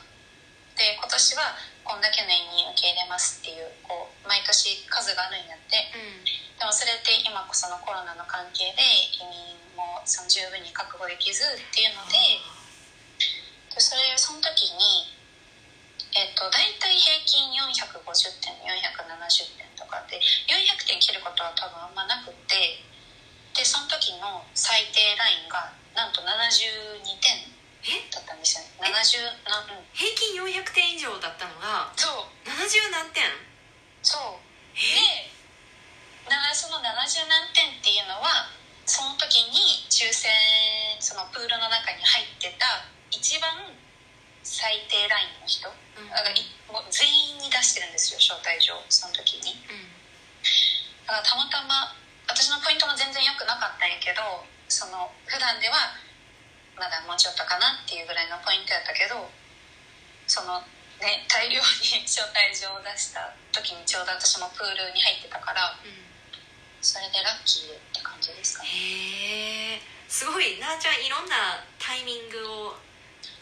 [0.74, 1.54] で今年は
[1.86, 5.76] こんだけの移民受け入れますっていうこう毎年数があるんやって。
[5.94, 6.24] うん。
[6.24, 12.16] でもそれって今そのコロナの関係で移民もその十分に確保できずっていうので
[13.74, 15.10] でそれその時に、
[16.14, 22.78] えっと大体平均450点470点とかで400点切ることは多分あんまなくって
[23.54, 28.88] でその時の最低ラインがなんと72点えだったんですよね。
[28.88, 29.84] 70なうん。
[29.92, 32.48] 平均400点以上だったのがそう。
[32.48, 33.28] 70何点？
[34.00, 34.40] そう。
[34.74, 35.28] で
[36.30, 38.48] なその70何点っていうのは
[38.86, 40.32] その時に抽選
[40.98, 43.50] そのプールの中に入ってた一番
[44.42, 45.70] 最低ラインの人？
[45.70, 46.10] うん。
[46.10, 49.54] だからいもう全員に出してるんですよ招待状その時に。
[49.70, 49.88] うん。
[51.06, 51.94] だからたまたま
[52.26, 55.96] 私のポイントも全然良くなかったんやけどその普段では
[56.76, 59.28] まだもうちょっとかなっていうぐらいのポイントやったけど
[60.26, 60.64] その
[60.98, 66.04] ね大量に 招待状を出した時にちょうど私もプールに入ってたからうん。
[66.84, 72.76] それでラッキーって感じですかねへえすごいなあちゃんいろんなタイミングを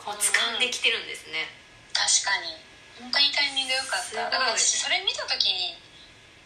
[0.02, 1.46] こう掴んできてるんですね。
[1.94, 2.58] 確かに。
[2.98, 4.28] 本当にタイミング良かった。
[4.30, 5.78] だから私それ見た時に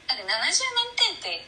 [0.07, 0.37] だって70何
[0.95, 1.43] 点って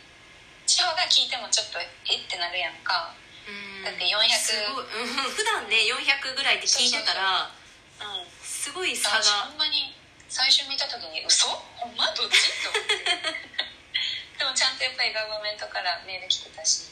[0.66, 2.16] 地方が聞いてもちょっとえ？
[2.16, 3.14] ってなるやんか。
[3.46, 3.84] うん。
[3.84, 7.52] だって400すごい、うん、 普段ね400ぐらいって聞いてたら
[8.00, 8.26] うん。
[8.42, 9.94] すごい差私がほんまに
[10.28, 11.48] 最初見た時に嘘？
[11.76, 12.06] ほんま？
[12.12, 12.40] どっち？
[12.64, 13.04] と思って。
[14.40, 16.88] でもちゃんとやっぱりガバメントからメール来てたし。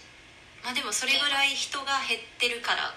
[0.63, 2.93] まあでもそれぐらい人が減ってるから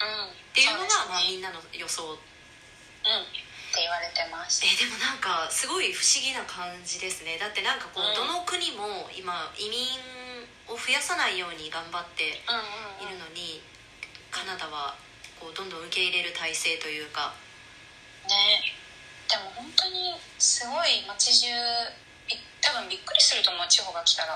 [0.00, 0.54] っうん。
[0.54, 7.38] ていうのがまあみんなの予想うんって言われてますえでもなんかすごい不思議な感じですね。
[7.38, 8.14] だってなんかこう、うん。
[8.14, 9.86] どの国も今移民
[10.66, 13.14] を増やさないように頑張ってうんうんうん。
[13.14, 13.62] いるのに、
[14.30, 14.98] カナダは
[15.38, 17.32] こうどんどん受け入れる体制というか。
[18.26, 18.74] ね。
[19.30, 21.54] でも本当にすごい街中
[22.26, 24.34] び多分びっくりすると思う地方が来たら。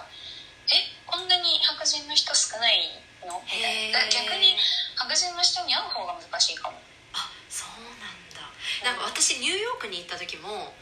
[0.71, 3.43] えこんなに白人の人少ないの。
[3.45, 4.57] みたいな逆に
[4.97, 6.79] 白人の人に会う方が難しいかも。
[7.13, 8.45] あそうなんだ。
[8.85, 10.75] なんか私ニューヨークに行った時も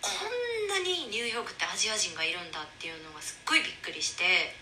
[0.00, 4.54] こんなにニューヨークってアジア人がいるんだっていうのがすっごいびっくりして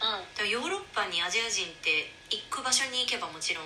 [0.00, 0.48] うん。
[0.48, 3.64] ヨーロッパにアジア人って行く場所に行けばもちろん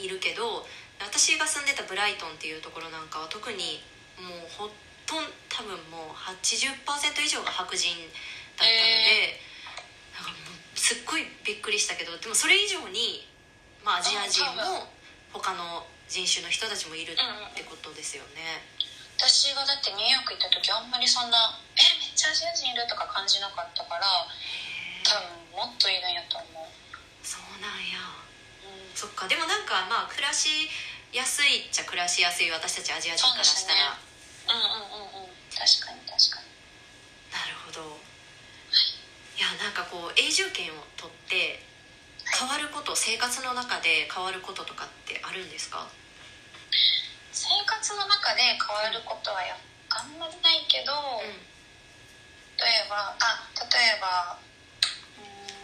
[0.00, 0.66] いるけど
[1.00, 3.80] 私が住んでたブライトンっていうところなんかは特に
[4.18, 4.66] もうほ
[5.06, 6.76] とん多分もう80%
[7.24, 7.96] 以上が白人
[8.58, 9.47] だったので、なんかもう
[10.88, 13.28] すっごいびっくりしたけどでもそれ以上に、
[13.84, 14.88] まあ、アジア人も
[15.36, 17.16] 他の人種の人たちもいるっ
[17.52, 18.64] てことですよね。
[19.20, 26.72] 私がだってニューヨーク行った時あんまりそんな「えめっちゃアジア人いる」とか感じなかったからへ多ー分もっといるんやと思う。
[27.20, 28.00] そうなんや。
[28.64, 28.96] うん。
[28.96, 29.28] そっか。
[29.28, 30.48] でもなんかまあ暮らし
[31.12, 35.36] やすいっちゃ暮らしやすい私たちアジア人からしたら、うんうんうんうん。
[35.52, 36.48] 確かに確かに。
[37.28, 38.07] なるほど
[39.38, 41.62] いやなんかこう永住権を取って
[42.26, 45.86] 変わること生活の中で変わることとかってあるんですか？
[47.30, 49.54] 生活の中で変わることはや
[49.94, 50.90] あんまりないけど、
[51.22, 51.38] うん。
[52.58, 55.54] 例えばあ例えばうーん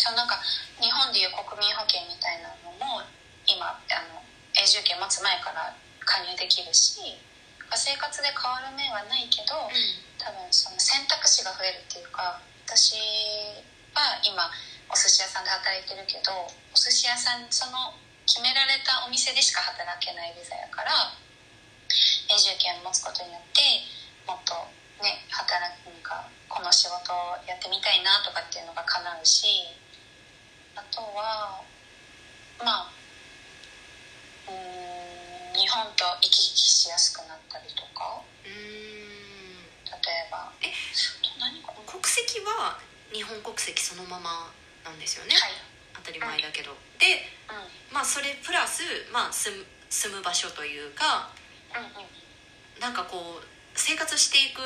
[0.00, 0.40] そうなんか
[0.80, 3.04] 日本でいう国民保険みたいなのも
[3.44, 3.76] 今あ
[4.08, 4.24] の
[4.56, 7.20] 永住権持つ前から加入できるし
[7.76, 9.68] 生活で変わる面はないけど、
[10.16, 12.40] 多分その選択肢が増えるっていうか
[12.72, 12.96] 私
[13.92, 14.48] は今
[14.88, 16.32] お寿司屋さんで働いてるけど
[16.72, 17.92] お寿司屋さんその
[18.24, 21.12] 決められたお店でしか働けないビザやから
[22.32, 23.60] 永住権を持つことによって
[24.24, 24.56] もっと
[25.04, 29.68] ね働くなんかこの仕事をやってみたいなとかっていうのが叶うし
[30.72, 31.60] あとは
[32.56, 32.92] まあ
[34.48, 38.24] うーん日本と行き来しやすくなったりとか。
[39.92, 40.50] 例えば。
[40.62, 40.72] え
[41.92, 42.80] 国籍は
[43.12, 44.48] 日本国籍そのまま
[44.80, 45.52] なんですよね、はい。
[45.92, 46.72] 当たり前だけど。
[46.96, 47.92] でうん。
[47.92, 48.80] まあそれプラス、
[49.12, 49.60] まあ、住む
[49.92, 51.28] 住む場所というか
[51.76, 52.08] うんうん。
[52.80, 53.44] なんかこう
[53.76, 54.64] 生活していく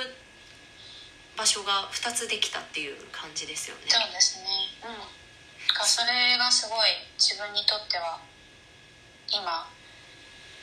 [1.34, 3.90] 場所が2つできたっていう感じですよね。
[3.90, 4.46] そうですね。
[4.86, 5.02] うん。
[5.66, 8.22] だからそれがすごい自分にとっては
[9.26, 9.66] 今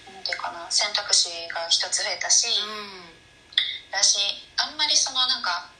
[0.08, 3.91] なんていうかな選択肢が一つ増えたし、うん。
[3.91, 4.17] だし
[4.56, 5.72] あんまりそのなんか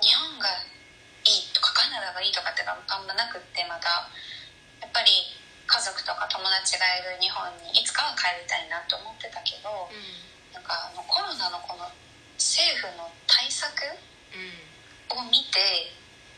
[0.00, 0.48] 日本が
[1.24, 4.08] いいとかカナダがいいとかってあんまなくってまだ。
[4.80, 5.10] やっぱり
[5.66, 9.90] 家族とか友達がいる日本にいつかは帰りたいなと思ってたけど
[10.54, 11.90] なんかあのコロナのこの
[12.38, 13.82] 政府の対策
[15.10, 15.90] を見て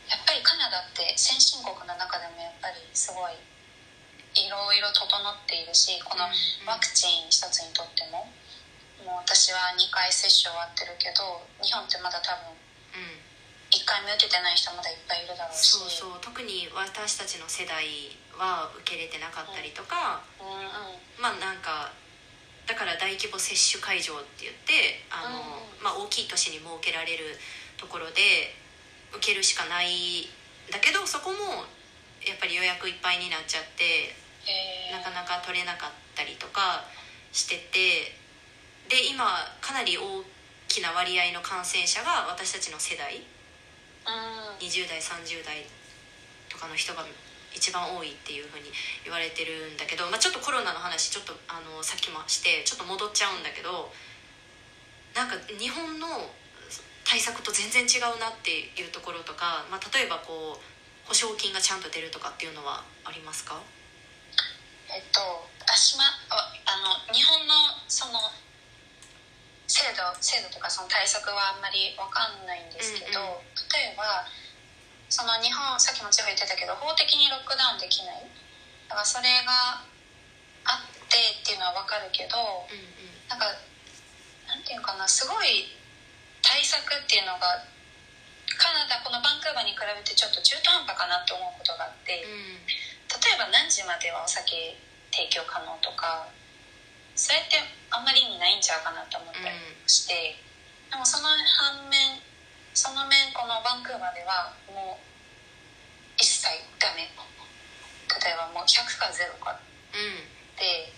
[0.09, 3.37] やっぱりカナダって先進国の中でもやっぱりすごい
[4.33, 5.11] いろいろ整っ
[5.45, 6.25] ているしこの
[6.65, 8.31] ワクチン一つにとっても。
[9.05, 12.51] もう私は2回接種終わってるけど日本ってまだ多分
[13.89, 15.73] 回目受けてない人まだいっぱいいるだろうし。
[15.73, 16.21] そうそう。
[16.21, 21.01] 特に私たちの世代は受け入れてなかったりとか、うんうん。
[21.17, 21.89] まあなんか
[22.69, 27.33] だから大規模接種会場って言ってあの、うんまあ、大きい都市に設けられる
[27.81, 28.53] ところで
[29.09, 31.65] 受けるしかないんだけどそこも
[32.21, 34.13] やっぱり予約いっぱいになっちゃって
[34.45, 34.93] え。
[34.93, 36.85] ーなかなか取れなかったりとか
[37.33, 38.13] してて
[38.85, 39.25] で今
[39.61, 40.05] かなり大
[40.69, 43.17] きな割合の感染者が私たちの世代。
[43.17, 43.38] うん
[44.59, 45.65] 20代30代
[46.49, 47.05] とかの人が
[47.53, 48.69] 一番多いっていうふうに
[49.03, 53.89] 言われてるんだけど、まあ、ちょっとコロナの話ちょっとあのさっきもしてちょっと戻っちゃうんだけど
[55.15, 56.29] なんか日本の
[57.03, 63.57] 対策と全然違うなっていうところとか、まあ、例えばこう保証金がちゃんと出るとかっていうのはありますか？
[64.93, 65.21] えっと
[65.65, 67.53] 私まああの日本の
[67.87, 68.21] その
[69.69, 74.25] 制度制度とかその対策はあんまり分かんないんですけど、うんう例えば
[75.09, 78.25] その日本さっきも千穂言ってたけど法的にロックダウンできない。
[78.89, 79.85] だからそれが
[80.65, 83.29] あってっていうのは分かるけどうんうん。
[83.29, 83.45] なんか
[84.49, 85.69] なんていうのかなすごい
[86.41, 87.61] 対策っていうのが
[88.57, 92.25] カナダこのバンクーバーに比べてちょっと中途半端かなって思うことがあって。
[92.25, 92.65] うん。
[92.65, 94.77] 例えば何時まではお酒
[95.13, 96.29] 提供可能とか
[97.19, 97.59] それって
[97.91, 100.39] あんまり意味ないんちゃうかなと思ったりして、
[100.87, 102.23] でもその反面
[102.71, 105.03] その面このバンクーバーではもう
[106.15, 106.47] 一切
[106.79, 107.11] ダメ。
[108.09, 109.59] 例えばもう100か0か。
[109.93, 110.25] うん。
[110.55, 110.91] で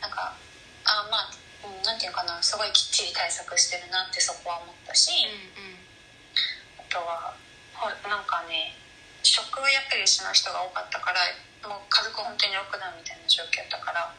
[0.00, 0.36] なんか
[0.84, 1.32] あまあ、
[1.64, 5.80] うん、なんていうのかなすごいきっちり対策してるなってそこは思ったし、うん
[6.76, 7.32] あとは
[7.72, 8.76] ほなんかね
[9.22, 11.24] 職をやっぱり失う人が多かったから
[11.64, 14.12] もう家族本当にロックダウンみたいな状況だったから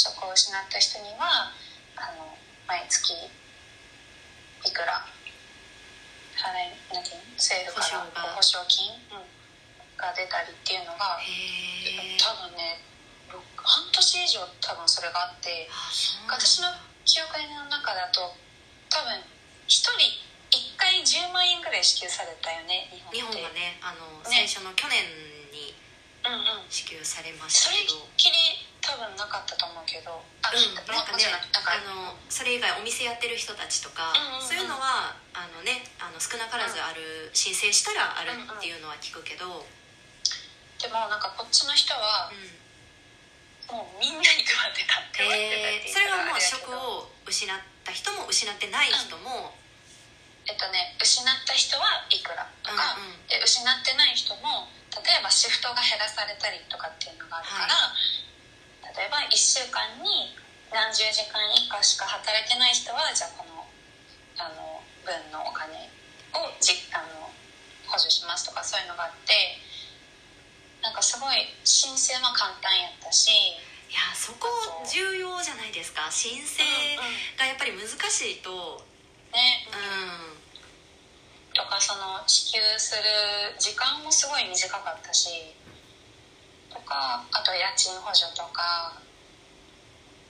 [0.00, 1.52] 職を失った人には
[1.96, 2.32] あの
[2.66, 5.04] 毎月いくら
[6.40, 9.40] 払いなんていうの政府から保証金、うん。
[10.00, 12.80] が出たりっていうのが多分ね
[13.28, 15.68] ろ半年以上多分それがあって。
[15.68, 15.92] あ
[16.32, 16.72] 私の
[17.04, 18.32] 記憶の中だと
[18.88, 19.20] 多分
[19.68, 19.92] 1人
[20.48, 23.38] 1回10万円ぐらい支給されたよね日本って。
[23.38, 24.48] 日本がねあのね。
[24.48, 25.04] 最初の去年
[25.52, 25.76] に
[26.68, 28.59] 支給されましそれったけどきり
[28.90, 30.18] 多分なかったと思うけど。
[30.42, 34.42] あ、うん、もなんかねあのそれ以外お店やってる人たちとか、うん。
[34.42, 39.80] うんうんそういうのはあの、ね、あの少なからずある、申請したらあるっていうのは聞くけど、うん
[40.80, 42.32] でもなんかこっちの人は
[43.68, 47.52] もうみんなに配ってた配ってたって言えーそれはもう職を失っ
[47.84, 49.52] た人も失ってない人も、
[50.48, 53.28] えっとね失った人はいくらとか、うんうん。
[53.28, 57.92] で失ってない人も例えばシフトが減らされたりとかっていうのがあるから、
[58.96, 60.34] 例えば1週間に
[60.70, 63.66] 何十時間以下しか働いてない人はじゃあこの
[64.38, 65.90] あの分のお金
[66.34, 67.30] をじあの
[67.86, 69.58] 補助しますとかそういうのがあって
[70.82, 74.48] なんかすごい申請も簡単やったし、いやそこ
[74.88, 76.08] 重要じゃないですか。
[76.08, 76.64] 申請
[77.36, 78.80] がやっぱり難しいと
[79.28, 80.40] ね、うん。
[81.52, 83.02] とかその支給する
[83.58, 85.28] 時間もすごい短かったし
[86.70, 88.94] とかあと家賃補助とか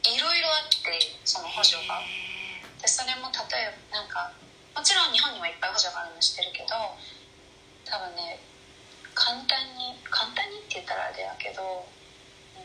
[0.03, 0.81] いろいろあって
[1.25, 2.01] その補助が。
[2.01, 2.31] へ
[2.81, 4.33] でそれも例えばなんか
[4.73, 6.73] もちろん日本にもいっぱい補助があるの知ってるけど
[7.85, 8.41] 多分ね
[9.13, 11.85] 簡単に簡単にって言ったらあれやけど
[12.57, 12.65] う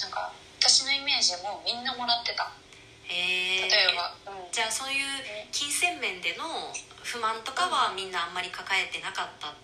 [0.00, 2.48] なんか私のイメージもみんなもらってた。
[3.06, 5.04] えへえ例えば、うん、じゃあそういう
[5.52, 6.74] 金銭面での
[7.04, 9.54] 不満とかはみんなあんまり抱えてなかった。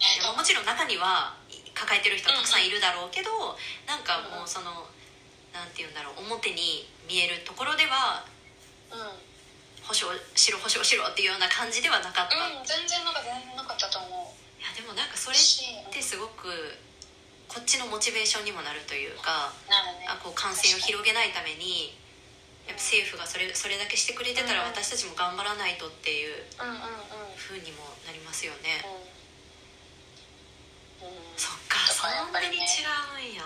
[0.00, 1.34] えっとでももちろん中には
[1.78, 3.30] 抱えてる人たくさんいるだろうけど
[3.86, 4.90] なんかもうその
[5.54, 8.26] なんて言うんだろう表に見えるところでは
[8.90, 9.28] うん。
[9.88, 10.04] 保証
[10.36, 14.36] しろ保証しろっていうような感じではなかった、いうん、全然なんか全然なかったと思う。
[14.60, 16.52] やでもなんかそれっし、てすごく
[17.48, 20.04] こっちのモチベーションにもなるというかね。
[20.04, 21.96] あこう感染を広げないために
[22.68, 24.76] やっぱ政府がそれそれだけしてくれてたらうん。
[24.76, 28.84] 私たちも頑張らないとっていううんうにもなりますよね、
[31.00, 31.67] うん、うん、そっか。
[31.67, 31.67] と
[31.98, 33.42] そんなに違うんや。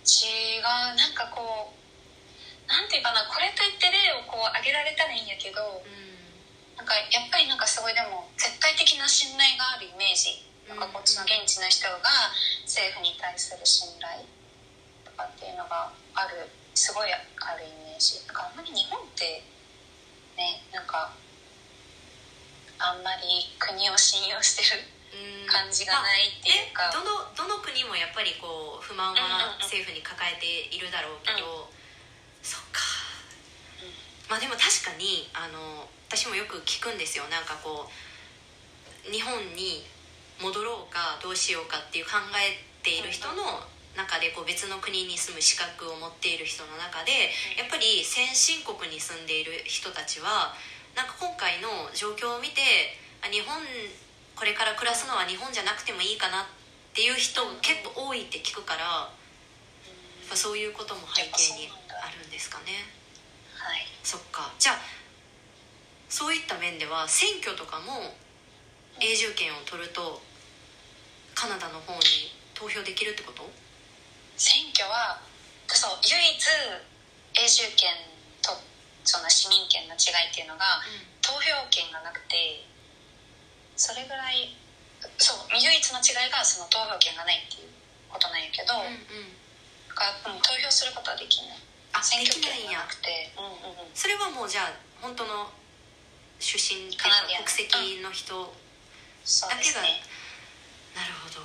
[0.00, 0.96] 違う。
[0.96, 1.76] なんかこう
[2.64, 6.80] なんていうかなこれといって例をこう挙げられたらいいんやけどうん。
[6.80, 10.40] なんかやっぱりなんかすごいでも絶対的な信頼があるイメージ。
[10.64, 12.32] なんかこっちの現地の人が
[12.64, 14.24] 政府に対する信頼
[15.04, 18.16] とかっていうのがあるすごいあるイメージ。
[18.24, 19.44] なんかあんまり日本って
[20.40, 21.12] ねなんか
[22.80, 24.93] あんまり国を信用してるうん
[25.46, 31.70] 感じがないっていうか、どのどの国もやっぱりこう不満は政府に抱えているだろうけど、
[32.42, 32.80] そっか。
[34.28, 37.24] まあでも確かにあの私もよく聞くんですよ。
[37.28, 39.84] なんかこう日本に
[40.40, 43.62] 戻ろうかどうしようかっていう考えている人の
[43.96, 50.54] 中でこう別の国に住む資格を持っている人の中でやっぱり先進国に住んでいる人たちは
[50.96, 52.60] なんか今回の状況を見て
[53.22, 53.54] あ日本
[54.36, 56.46] これから暮らすのは日本じゃなくてもいいかなっ
[56.92, 62.86] ていう人結構多いって聞くからやっぱそういうことも背景にあるんですかね。
[63.54, 63.86] はい。
[64.02, 64.52] そっか。
[64.58, 64.78] じゃあ
[66.08, 68.14] そういった面では選挙とかも
[69.00, 70.22] 永住権を取ると
[71.34, 73.42] カナダの方に投票できるってこと？
[74.36, 75.18] 選挙は
[75.66, 76.38] そう唯一
[77.34, 77.90] 永住権
[78.42, 78.50] と
[79.04, 80.82] その市民権の違いっていうのが
[81.22, 82.62] 投票権がなくて
[83.76, 84.56] それぐらい
[85.18, 87.70] そう唯一の違いがその投票権がないっていう
[88.08, 89.34] ことなんやけど、うんうん。
[89.94, 91.58] がうん投票することはできない。
[91.92, 92.78] あ選挙できないんや。
[92.78, 93.32] 権がなくて。
[93.36, 93.94] うんうんうん。
[93.94, 94.72] それはもうじゃあ
[95.02, 95.50] 本当の
[96.38, 97.44] 出身っていうかカナディアン。
[97.44, 98.54] 国籍の人
[99.24, 100.02] そうですね。
[100.94, 101.42] なるほど。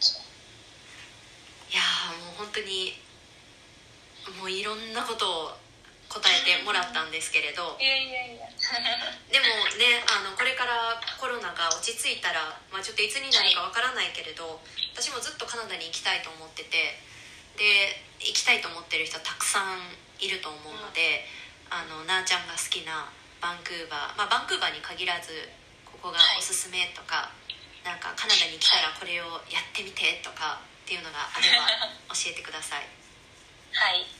[0.00, 0.22] そう。
[1.70, 2.98] いやーもう本当に
[4.38, 5.65] もういろんなことを
[6.08, 7.76] 答えてもらったんですけれど。
[7.80, 8.46] いやいやいや。
[9.30, 9.46] でも
[9.76, 14.60] ねあのこれからコロナが落ち着いたら、まあ、ちょっといつになるかわからないけれど、
[14.94, 16.98] 私もずっとカナダに行きたいと思ってて
[17.56, 19.80] で行きたいと思ってる人たくさん
[20.18, 21.28] いると思うので、
[21.68, 25.48] あのなあちゃんが好きなバンクーバー、まあ、バンクーバーに限らず
[25.84, 27.30] ここがおすすめとか、
[27.84, 31.66] なんかカナダに来たらこれをやってみてとかっていうのがあれば
[32.16, 32.88] 教えてください。
[33.72, 34.15] はい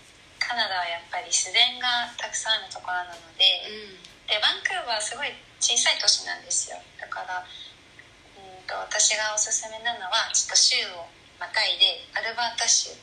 [0.47, 4.07] カナダはやっぱり自然がたくさんあるところなので、うん。
[4.30, 6.78] でバンクーバーはすごい小さい都市なんですよ。
[6.99, 12.94] だからうんと私がおすすめなのはちょっと州をまたいでアルバータ州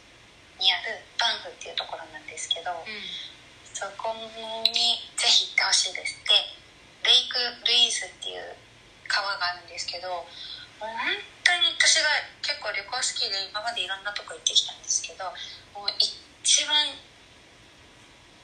[0.60, 2.72] にあるバンフっていうところなんですけど、
[3.76, 4.16] そこ
[4.68, 6.16] にぜひ行ってほしいです。
[6.24, 6.32] で
[7.04, 7.36] レイク・
[7.68, 8.56] ルイーズっていう
[9.08, 10.08] 川があるんですけど
[10.80, 11.12] もう本
[11.44, 12.08] 当に私が
[12.42, 15.28] 結構旅行好きで今までいろんなとこ行ってきたんですけど
[15.76, 16.96] もう一番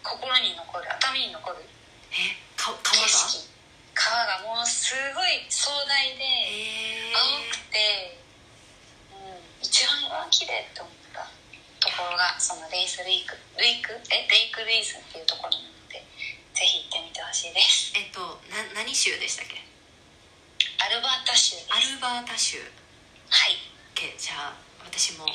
[0.03, 1.65] 心に残る頭に残る。
[2.11, 3.07] えか景川が？
[3.07, 3.47] 色。
[3.93, 6.23] 川がもうすごい壮大で
[7.13, 8.17] 青くて、
[9.11, 11.27] うん、一番綺麗って思った。
[11.79, 13.35] ところがそのレイスレイク。
[13.57, 13.91] レイク？
[14.11, 16.03] えレイクレイスっていうところなので
[16.53, 17.91] ぜひ行ってみてほしいです。
[17.95, 19.59] えっとな何州でしたっけ？
[20.79, 21.67] アルバータ州です。
[21.71, 22.59] アルバータ州。
[23.29, 23.59] はい。
[23.95, 25.25] OK じゃあ私も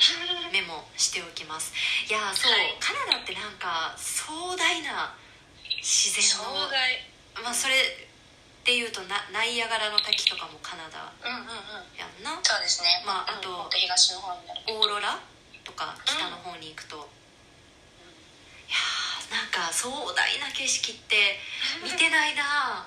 [0.51, 1.73] メモしておきます。
[2.07, 2.77] いやーそう、はい。
[2.79, 5.15] カナダってなんか壮大な
[5.81, 7.01] 自然壮の大。
[7.43, 11.97] まあそれっていうとなナイアガラの滝とかもカナダうんうんうん。
[11.97, 12.39] やんな。
[12.41, 13.03] そうですね。
[13.05, 14.61] まああとうん東の方になる。
[14.69, 15.19] オーロラ
[15.63, 16.99] とか北の方に行くと、い
[18.69, 21.41] やーなんか壮大な景色って
[21.81, 22.85] 見てないな。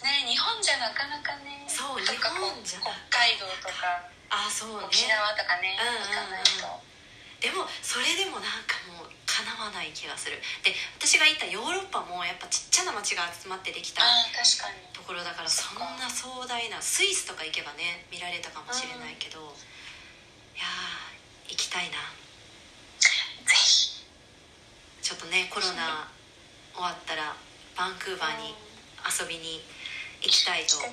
[0.00, 1.64] ね日本じゃなかなかね。
[1.68, 4.86] そう日本じゃな北海道とかあそうね。
[4.86, 6.08] 沖縄とかね、うんうんうん。
[6.08, 6.86] 行かないと。
[7.36, 10.40] でもそれでもなんかもうかなわない気がする。
[10.64, 14.80] で私が行ったヨーロッパもやっぱちっちゃな町が集まってできたああ確かに。
[14.96, 22.00] ところだからそんな壮大なスイスとか行けばね見られたかもしれないけど、いやー行きたいな。
[22.98, 24.00] ぜひ。
[25.02, 26.08] ちょっとねコロナ
[26.74, 27.36] 終わったら
[27.76, 28.56] バンクーバーに
[29.04, 29.60] 遊びに
[30.26, 30.90] 行きたいと思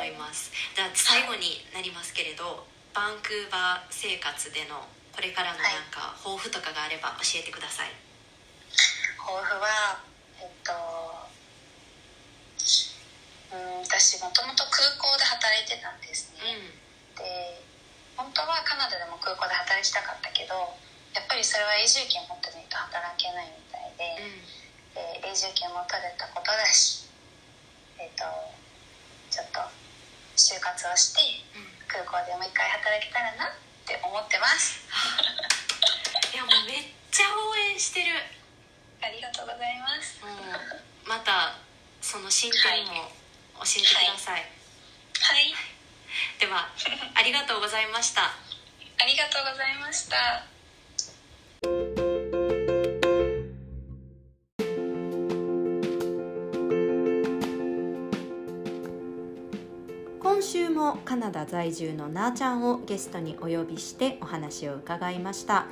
[0.00, 0.48] います。
[0.74, 2.64] では最後になりますけれど
[2.96, 7.92] バンクーバー生活でのこれからのなんか抱負とかがあれば教えてください、
[9.20, 10.00] 抱負は
[10.40, 10.72] えっと
[13.52, 17.20] うん私もともと空港で働いてたんですね、うん。
[17.20, 17.60] で
[18.16, 20.72] 本当はカナダでも空港で働きたかったけど
[21.12, 27.04] やっぱりそれは永住権持ってないと働けないみたいで,、で永住権も取れたことだし
[28.00, 28.24] えっと
[29.32, 29.64] ちょっと
[30.36, 31.40] 就活をして
[31.88, 33.56] 空港でもう一回働けたらなっ
[33.88, 34.84] て思ってます。
[36.32, 38.12] いやもうめっちゃ応援してる。
[39.00, 40.20] ありがとうございます。
[40.20, 41.56] もうまた
[42.02, 43.10] その進展も
[43.64, 44.44] 教えてください、
[45.20, 45.54] はい。
[46.38, 46.68] では
[47.16, 48.24] ありがとうございました。
[49.02, 52.01] ありがとうございました
[61.04, 65.66] カナダ在住のなーちゃんをゲストにお呼びしてお話を伺いました。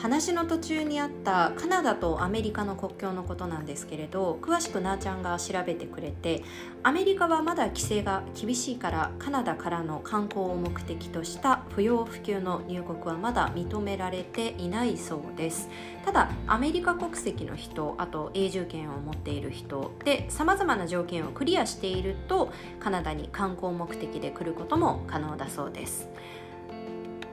[0.00, 6.42] 話の途中にあったカナダとアメリカの国境のことなんですけれど詳しくなーちゃんが調べてくれて
[6.82, 15.68] アメリカはまだ規制が厳しいからカナダからの観光を目的とした不要不急の入国はまだ認められていないそうです。
[16.06, 26.08] ただアメリカ国籍の人あと永住権を持っている人でさまざまな条件をクリアしているとカナダに観光目的で来ることも可能だそうです。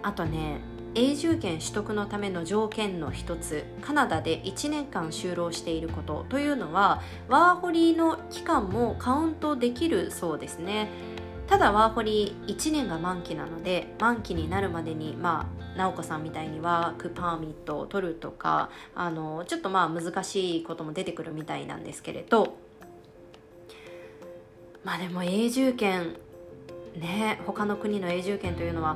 [0.03, 0.59] あとね
[0.97, 10.89] 永住権取得のための条件の一つカナダで1年間就労していることというのはワーホリの期間もカウントできるそうですね。
[11.45, 22.57] ただワーホリ1年が満期なので満期になるまでにまあ直子さんみたいにワークパーミットを取るとかあのちょっとまあ難しいことも出てくるみたいなんですけれど。
[24.83, 26.15] まあでも永住権
[26.95, 28.95] ね他の国の永住権というのは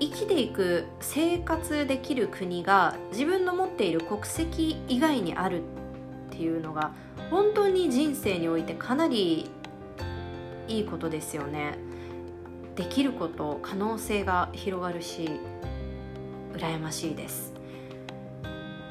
[0.00, 5.62] 生きていく生活できる国が自分の持っている国籍以外にあるっ
[6.30, 6.92] ていうのが
[7.30, 9.50] 本当に人生においてかなり
[10.68, 11.78] いいことですよね。
[12.76, 15.30] できること可能性が広がるし
[16.54, 17.52] 羨ましいです。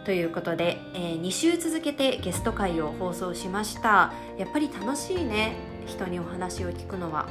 [0.06, 4.14] ということで、えー、2週続けてゲスト会を放送しました。
[4.38, 5.56] やっぱり楽しいね。
[5.86, 7.28] 人にお話を聞くのは。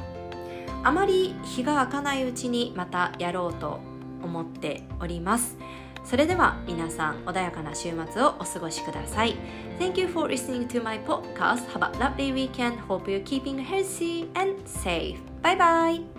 [0.83, 3.79] あまり日が明かないうちにまたやろうと
[4.21, 5.57] 思っております
[6.03, 9.35] それでは皆さん穏やかな週末をお過ごしください
[9.79, 14.27] Thank you for listening to my podcast Have a lovely weekend Hope you're keeping healthy
[14.35, 16.12] and safe Bye bye